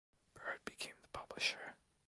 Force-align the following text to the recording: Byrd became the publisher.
Byrd 0.33 0.65
became 0.65 0.95
the 1.03 1.07
publisher. 1.09 1.75